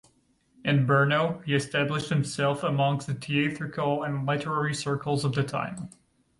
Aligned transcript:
In 0.65 0.87
Brno, 0.87 1.43
he 1.45 1.53
established 1.53 2.09
himself 2.09 2.63
amongst 2.63 3.05
the 3.05 3.13
theatrical 3.13 4.01
and 4.01 4.25
literary 4.25 4.73
circles 4.73 5.23
of 5.23 5.33
the 5.35 5.43
time. 5.43 5.91